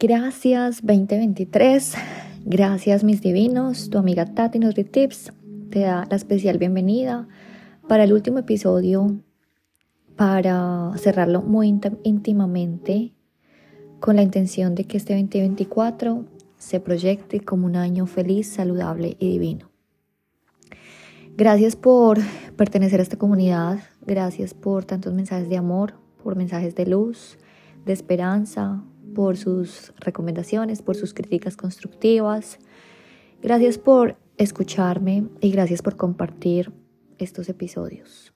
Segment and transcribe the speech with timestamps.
[0.00, 1.94] Gracias 2023,
[2.44, 5.32] gracias mis divinos, tu amiga Tati Tips.
[5.70, 7.26] Te da la especial bienvenida
[7.88, 9.18] para el último episodio,
[10.14, 13.12] para cerrarlo muy íntimamente
[13.98, 16.26] con la intención de que este 2024
[16.58, 19.68] se proyecte como un año feliz, saludable y divino.
[21.36, 22.20] Gracias por
[22.56, 27.36] pertenecer a esta comunidad, gracias por tantos mensajes de amor, por mensajes de luz,
[27.88, 28.84] de esperanza,
[29.14, 32.58] por sus recomendaciones, por sus críticas constructivas.
[33.42, 36.72] Gracias por escucharme y gracias por compartir
[37.18, 38.32] estos episodios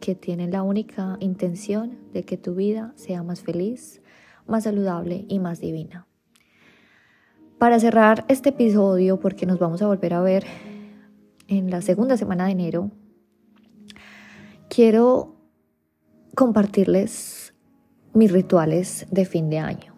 [0.00, 4.02] que tienen la única intención de que tu vida sea más feliz,
[4.46, 6.08] más saludable y más divina.
[7.58, 10.44] Para cerrar este episodio, porque nos vamos a volver a ver
[11.46, 12.90] en la segunda semana de enero,
[14.68, 15.36] quiero
[16.34, 17.41] compartirles
[18.14, 19.92] mis rituales de fin de año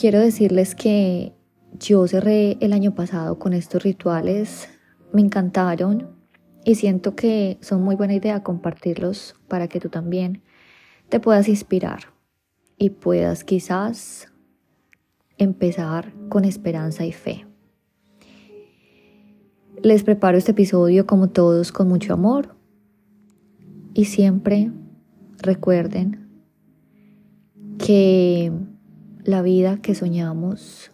[0.00, 1.34] quiero decirles que
[1.78, 4.68] yo cerré el año pasado con estos rituales,
[5.12, 6.16] me encantaron
[6.64, 10.42] y siento que son muy buena idea compartirlos para que tú también
[11.08, 12.14] te puedas inspirar
[12.78, 14.32] y puedas quizás
[15.36, 17.46] empezar con esperanza y fe.
[19.82, 22.56] Les preparo este episodio como todos con mucho amor
[23.94, 24.70] y siempre
[25.38, 26.19] recuerden
[27.84, 28.52] que
[29.24, 30.92] la vida que soñamos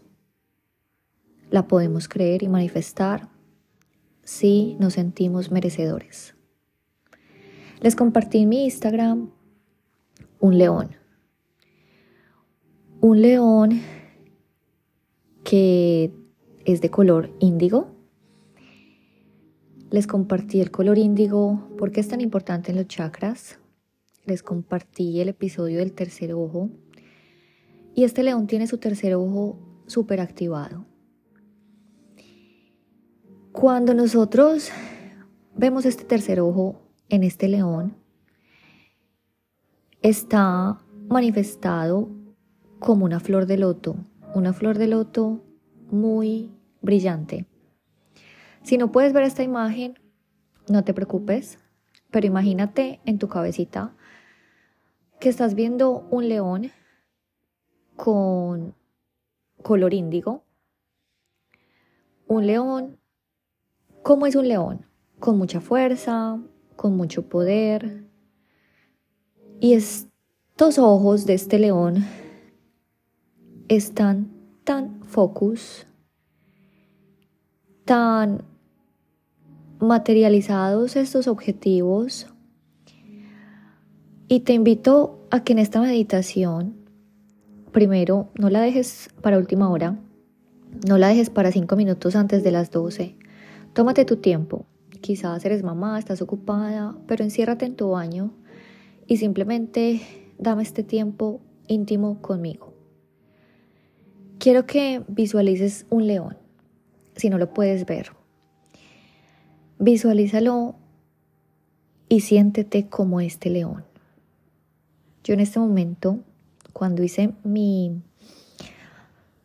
[1.51, 3.29] la podemos creer y manifestar
[4.23, 6.35] si nos sentimos merecedores.
[7.81, 9.31] Les compartí en mi Instagram
[10.39, 10.91] un león.
[13.01, 13.81] Un león
[15.45, 16.13] que
[16.65, 17.89] es de color índigo.
[19.91, 23.59] Les compartí el color índigo porque es tan importante en los chakras.
[24.27, 26.69] Les compartí el episodio del tercer ojo
[27.95, 30.85] y este león tiene su tercer ojo súper activado.
[33.53, 34.71] Cuando nosotros
[35.55, 37.97] vemos este tercer ojo en este león,
[40.03, 42.11] está manifestado
[42.81, 43.97] como una flor de loto,
[44.35, 45.45] una flor de loto
[45.89, 46.51] muy
[46.83, 47.47] brillante.
[48.65, 49.95] Si no puedes ver esta imagen,
[50.69, 51.61] no te preocupes,
[52.11, 53.95] pero imagínate en tu cabecita
[55.21, 56.71] que estás viendo un león
[57.97, 58.75] con
[59.63, 60.45] color índigo.
[62.29, 62.99] Un león,
[64.03, 64.87] ¿cómo es un león?
[65.19, 66.39] Con mucha fuerza,
[66.77, 68.05] con mucho poder.
[69.61, 72.05] Y estos ojos de este león
[73.69, 74.31] están
[74.65, 75.87] tan focus,
[77.85, 78.45] tan
[79.81, 82.27] materializados estos objetivos.
[84.29, 86.87] Y te invito a que en esta meditación
[87.77, 89.99] primero, no la dejes para última hora,
[90.89, 93.17] no la dejes para cinco minutos antes de las 12.
[93.75, 94.65] Tómate tu tiempo.
[95.03, 98.33] Quizás eres mamá, estás ocupada, pero enciérrate en tu baño
[99.07, 100.01] y simplemente
[100.39, 102.73] dame este tiempo íntimo conmigo.
[104.39, 106.39] Quiero que visualices un león,
[107.15, 108.13] si no lo puedes ver.
[109.79, 110.77] Visualízalo
[112.09, 113.85] y siéntete como este león.
[115.27, 116.21] Yo en este momento
[116.73, 118.01] cuando hice mi,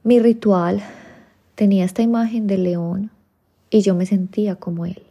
[0.03, 0.79] mi ritual,
[1.55, 3.09] tenía esta imagen del león
[3.71, 5.01] y yo me sentía como él.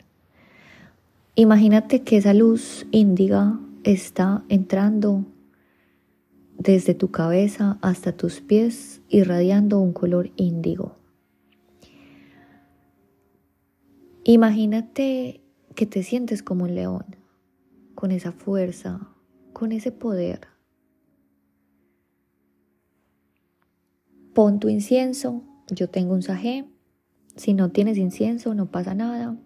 [1.34, 5.24] Imagínate que esa luz índiga está entrando
[6.56, 10.94] desde tu cabeza hasta tus pies, irradiando un color índigo.
[14.22, 15.40] Imagínate
[15.74, 17.06] que te sientes como un león,
[17.96, 19.08] con esa fuerza,
[19.52, 20.59] con ese poder.
[24.34, 26.66] Pon tu incienso, yo tengo un sajé,
[27.36, 29.36] si no tienes incienso no pasa nada,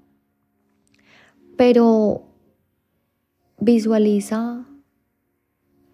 [1.56, 2.26] pero
[3.58, 4.66] visualiza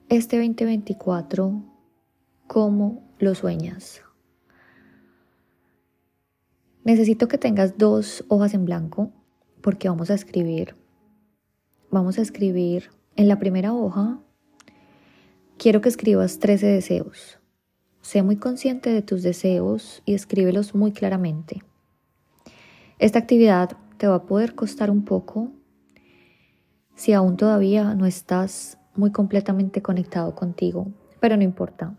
[0.08, 1.62] este 2024
[2.46, 4.02] como lo sueñas.
[6.84, 9.12] Necesito que tengas dos hojas en blanco
[9.60, 10.74] porque vamos a escribir.
[11.90, 14.18] Vamos a escribir en la primera hoja.
[15.58, 17.39] Quiero que escribas 13 deseos.
[18.02, 21.62] Sé muy consciente de tus deseos y escríbelos muy claramente.
[22.98, 25.52] Esta actividad te va a poder costar un poco
[26.94, 30.88] si aún todavía no estás muy completamente conectado contigo,
[31.18, 31.96] pero no importa.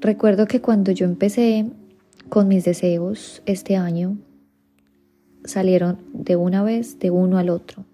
[0.00, 1.70] Recuerdo que cuando yo empecé
[2.28, 4.18] con mis deseos este año,
[5.44, 7.84] salieron de una vez de uno al otro,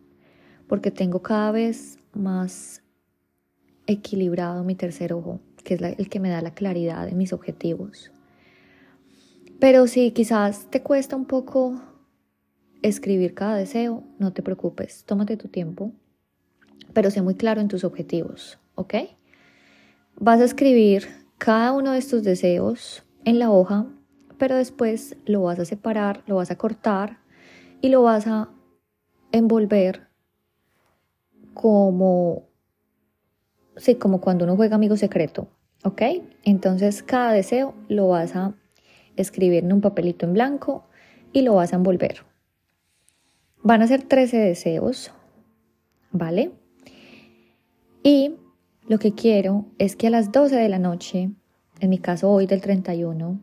[0.67, 2.83] porque tengo cada vez más
[3.87, 5.41] equilibrado mi tercer ojo.
[5.63, 8.13] Que es el que me da la claridad de mis objetivos.
[9.59, 11.81] Pero si quizás te cuesta un poco
[12.83, 15.93] escribir cada deseo, no te preocupes, tómate tu tiempo,
[16.93, 18.95] pero sé muy claro en tus objetivos, ¿ok?
[20.17, 23.87] Vas a escribir cada uno de estos deseos en la hoja,
[24.39, 27.19] pero después lo vas a separar, lo vas a cortar
[27.81, 28.51] y lo vas a
[29.31, 30.09] envolver
[31.55, 32.49] como,
[33.77, 35.49] sí, como cuando uno juega amigo secreto,
[35.85, 36.03] ¿ok?
[36.45, 38.55] Entonces cada deseo lo vas a
[39.17, 40.85] escribir en un papelito en blanco
[41.33, 42.25] y lo vas a envolver.
[43.63, 45.13] Van a ser 13 deseos,
[46.11, 46.53] ¿vale?
[48.03, 48.35] Y
[48.89, 51.31] lo que quiero es que a las 12 de la noche,
[51.81, 53.41] en mi caso hoy del 31,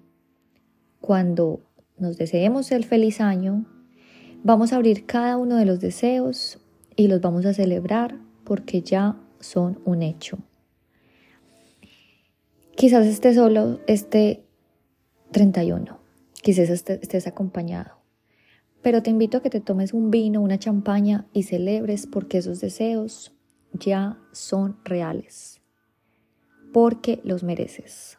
[1.00, 1.62] cuando
[1.98, 3.66] nos deseemos el feliz año,
[4.44, 6.60] vamos a abrir cada uno de los deseos
[6.96, 10.40] y los vamos a celebrar porque ya son un hecho.
[12.76, 14.46] Quizás esté solo este
[15.32, 16.00] 31,
[16.42, 17.98] quizás estés acompañado,
[18.82, 22.62] pero te invito a que te tomes un vino, una champaña y celebres porque esos
[22.62, 23.34] deseos
[23.74, 25.62] ya son reales,
[26.72, 28.18] porque los mereces.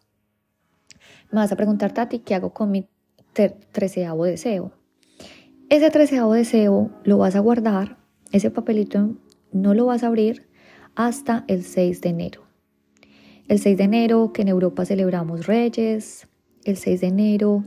[1.31, 2.88] Me vas a preguntar, Tati, ¿qué hago con mi
[3.32, 4.72] treceavo deseo?
[5.70, 7.96] Ese treceavo deseo lo vas a guardar,
[8.32, 9.17] ese papelito
[9.52, 10.50] no lo vas a abrir
[10.94, 12.42] hasta el 6 de enero.
[13.48, 16.28] El 6 de enero que en Europa celebramos Reyes,
[16.64, 17.64] el 6 de enero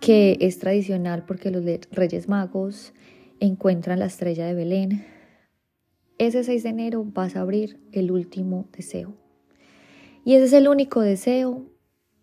[0.00, 2.94] que es tradicional porque los Reyes Magos
[3.38, 5.04] encuentran la estrella de Belén.
[6.18, 9.14] Ese 6 de enero vas a abrir el último deseo.
[10.24, 11.66] Y ese es el único deseo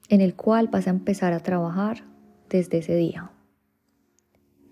[0.09, 2.03] en el cual vas a empezar a trabajar
[2.50, 3.31] desde ese día.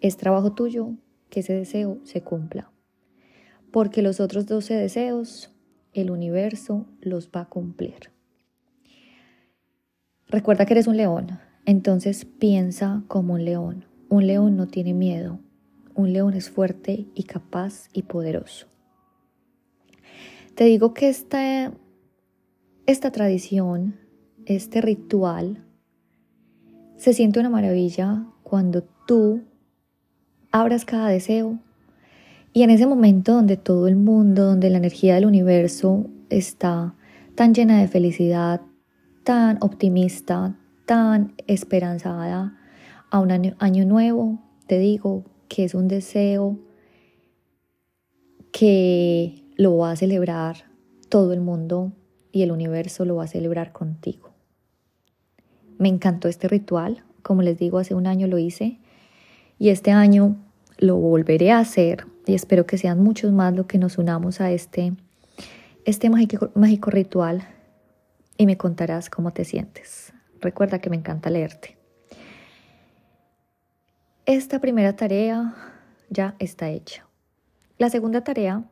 [0.02, 0.92] Es trabajo tuyo
[1.30, 2.72] que ese deseo se cumpla,
[3.76, 5.52] porque los otros 12 deseos
[5.92, 8.10] el universo los va a cumplir.
[10.30, 13.84] Recuerda que eres un león, entonces piensa como un león.
[14.08, 15.40] Un león no tiene miedo,
[15.94, 18.68] un león es fuerte y capaz y poderoso.
[20.56, 21.74] Te digo que esta,
[22.86, 24.00] esta tradición,
[24.46, 25.66] este ritual,
[26.96, 29.42] se siente una maravilla cuando tú
[30.54, 31.60] abras cada deseo
[32.56, 36.96] y en ese momento donde todo el mundo, donde la energía del universo está
[37.36, 38.62] tan llena de felicidad,
[39.26, 42.58] tan optimista, tan esperanzada
[43.12, 46.58] a un año, nuevo, te digo que es un deseo
[48.54, 50.72] que lo va a celebrar
[51.10, 51.92] todo el mundo
[52.32, 54.30] y el universo lo va a celebrar contigo.
[55.78, 58.80] Me encantó este ritual, como les digo, hace un año lo hice
[59.60, 60.38] y este año
[60.78, 64.52] lo volveré a hacer y espero que sean muchos más los que nos unamos a
[64.52, 64.94] este,
[65.86, 67.48] este mágico, mágico ritual
[68.38, 70.14] y me contarás cómo te sientes.
[70.42, 71.78] Recuerda que me encanta leerte.
[74.26, 75.54] Esta primera tarea
[76.10, 77.06] ya está hecha.
[77.78, 78.64] La segunda tarea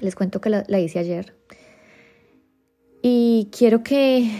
[0.00, 1.34] les cuento que la, hice ayer.
[3.02, 4.30] Y quiero que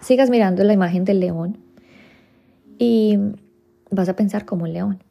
[0.00, 1.58] sigas mirando la imagen del león
[2.78, 3.18] y
[3.90, 5.02] vas a pensar como un león.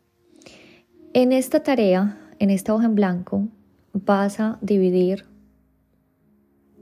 [1.14, 3.48] En esta tarea, en esta hoja en blanco,
[3.94, 5.26] vas a dividir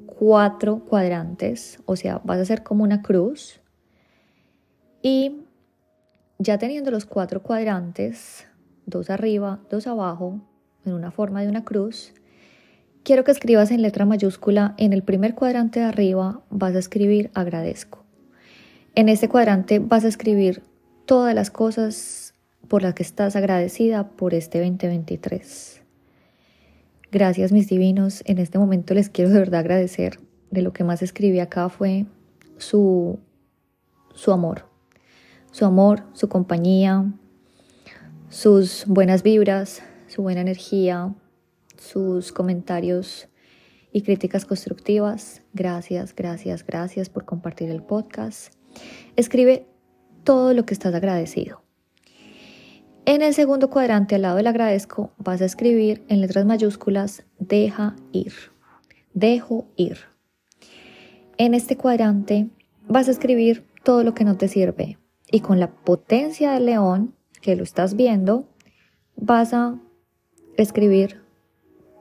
[0.07, 3.61] cuatro cuadrantes, o sea, vas a hacer como una cruz.
[5.03, 5.43] Y
[6.39, 8.47] ya teniendo los cuatro cuadrantes,
[8.87, 10.41] dos arriba, dos abajo,
[10.83, 12.11] en una forma de una cruz,
[13.03, 17.31] Quiero que escribas en letra mayúscula, en el primer cuadrante de arriba vas a escribir
[17.33, 18.03] agradezco.
[18.93, 20.61] En este cuadrante vas a escribir
[21.07, 22.30] todas las cosas
[22.71, 25.81] por las que estás agradecida por este 2023.
[27.11, 30.21] Gracias mis divinos, en este momento les quiero de verdad agradecer.
[30.51, 32.05] De lo que más escribí acá fue
[32.57, 33.19] su,
[34.13, 34.69] su amor,
[35.51, 37.11] su amor, su compañía,
[38.29, 41.13] sus buenas vibras, su buena energía,
[41.77, 43.27] sus comentarios
[43.91, 45.41] y críticas constructivas.
[45.53, 48.53] Gracias, gracias, gracias por compartir el podcast.
[49.17, 49.67] Escribe
[50.23, 51.60] todo lo que estás agradecido.
[53.11, 57.97] En el segundo cuadrante al lado del agradezco vas a escribir en letras mayúsculas deja
[58.13, 58.31] ir.
[59.13, 59.97] Dejo ir.
[61.37, 62.47] En este cuadrante
[62.87, 64.97] vas a escribir todo lo que no te sirve
[65.29, 68.47] y con la potencia del león que lo estás viendo
[69.17, 69.77] vas a
[70.55, 71.21] escribir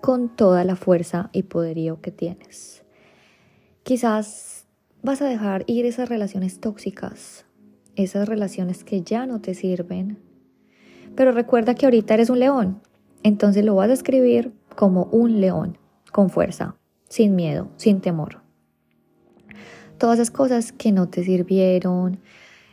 [0.00, 2.84] con toda la fuerza y poderío que tienes.
[3.82, 4.64] Quizás
[5.02, 7.46] vas a dejar ir esas relaciones tóxicas,
[7.96, 10.29] esas relaciones que ya no te sirven,
[11.16, 12.80] pero recuerda que ahorita eres un león,
[13.22, 15.78] entonces lo vas a escribir como un león,
[16.12, 16.76] con fuerza,
[17.08, 18.42] sin miedo, sin temor.
[19.98, 22.20] todas esas cosas que no te sirvieron,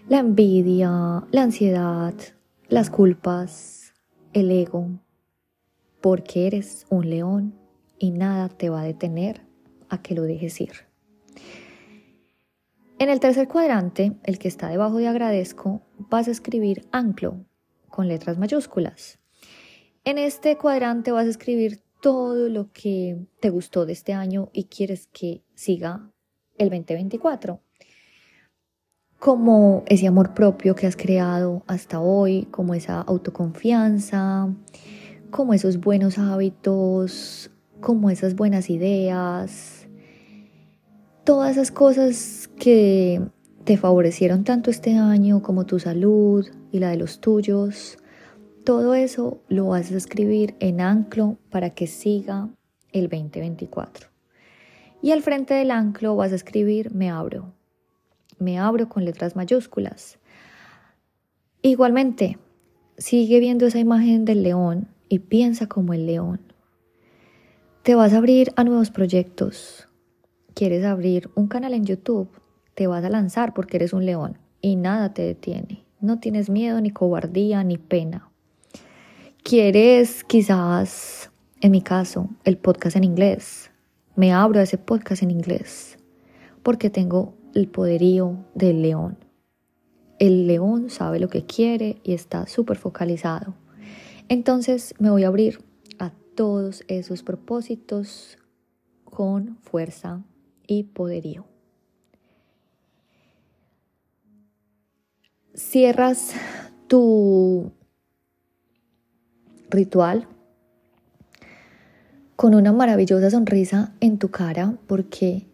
[0.08, 2.14] la envidia, la ansiedad,
[2.70, 3.94] las culpas,
[4.32, 4.88] el ego,
[6.00, 7.54] porque eres un león
[8.00, 9.42] y nada te va a detener
[9.90, 10.72] a que lo dejes ir.
[13.00, 17.46] En el tercer cuadrante, el que está debajo de agradezco, vas a escribir anclo
[17.98, 19.18] con letras mayúsculas.
[20.04, 24.66] En este cuadrante vas a escribir todo lo que te gustó de este año y
[24.66, 26.12] quieres que siga
[26.60, 27.60] el 2024.
[29.18, 34.54] Como ese amor propio que has creado hasta hoy, como esa autoconfianza,
[35.32, 37.50] como esos buenos hábitos,
[37.82, 39.88] como esas buenas ideas,
[41.24, 43.28] todas esas cosas que
[43.68, 47.98] te favorecieron tanto este año como tu salud y la de los tuyos.
[48.64, 52.48] Todo eso lo vas a escribir en anclo para que siga
[52.94, 54.08] el 2024.
[55.02, 57.52] Y al frente del anclo vas a escribir me abro.
[58.40, 60.18] Me abro con letras mayúsculas.
[61.62, 62.38] Igualmente,
[62.98, 66.40] sigue viendo esa imagen del león y piensa como el león.
[67.84, 69.90] Te vas a abrir a nuevos proyectos.
[70.54, 72.30] ¿Quieres abrir un canal en YouTube?
[72.78, 75.84] Te vas a lanzar porque eres un león y nada te detiene.
[76.00, 78.30] No tienes miedo, ni cobardía, ni pena.
[79.42, 83.72] ¿Quieres quizás, en mi caso, el podcast en inglés?
[84.16, 85.98] Me abro a ese podcast en inglés
[86.62, 89.18] porque tengo el poderío del león.
[90.20, 93.56] El león sabe lo que quiere y está súper focalizado.
[94.30, 95.64] Entonces me voy a abrir
[95.98, 98.38] a todos esos propósitos
[99.04, 100.22] con fuerza
[100.68, 101.57] y poderío.
[105.58, 106.32] Cierras
[106.88, 107.74] tu
[109.70, 110.28] ritual
[112.38, 115.48] con una maravillosa sonrisa en tu cara porque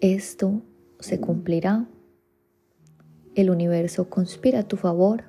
[0.00, 0.62] esto
[1.00, 1.88] se cumplirá.
[3.34, 5.24] El universo conspira a tu favor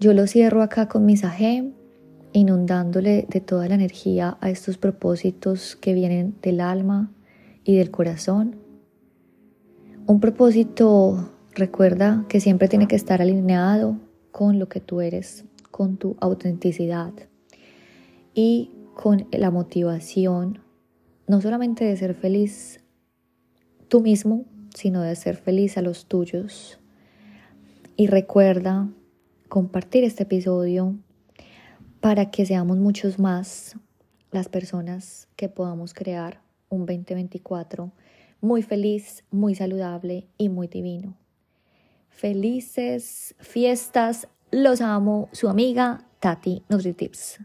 [0.00, 1.72] yo lo cierro acá con mi sajem,
[2.32, 7.12] inundándole de toda la energía a estos propósitos que vienen del alma
[7.62, 8.56] y del corazón.
[10.06, 13.98] Un propósito, recuerda que siempre tiene que estar alineado
[14.32, 17.12] con lo que tú eres, con tu autenticidad
[18.34, 20.60] y con la motivación,
[21.26, 22.80] no solamente de ser feliz
[23.88, 24.44] tú mismo,
[24.74, 26.80] sino de ser feliz a los tuyos.
[27.96, 28.88] Y recuerda
[29.48, 30.96] compartir este episodio
[32.00, 33.76] para que seamos muchos más
[34.32, 37.92] las personas que podamos crear un 2024
[38.40, 41.16] muy feliz, muy saludable y muy divino.
[42.14, 47.40] Felices fiestas, los amo, su amiga Tati NutriTips.